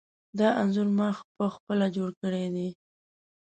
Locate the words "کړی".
2.21-2.45